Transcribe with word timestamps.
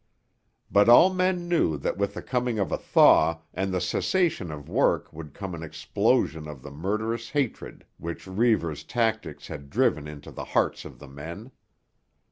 But 0.71 0.89
all 0.89 1.13
men 1.13 1.47
knew 1.47 1.77
that 1.77 1.95
with 1.95 2.15
the 2.15 2.23
coming 2.23 2.57
of 2.57 2.71
a 2.71 2.77
thaw 2.79 3.41
and 3.53 3.71
the 3.71 3.79
cessation 3.79 4.49
of 4.51 4.67
work 4.67 5.13
would 5.13 5.35
come 5.35 5.53
an 5.53 5.61
explosion 5.61 6.47
of 6.47 6.63
the 6.63 6.71
murderous 6.71 7.29
hatred 7.29 7.85
which 7.99 8.25
Reivers' 8.25 8.83
tactics 8.83 9.45
had 9.45 9.69
driven 9.69 10.07
into 10.07 10.31
the 10.31 10.43
hearts 10.57 10.85
of 10.85 10.97
the 10.97 11.07
men. 11.07 11.51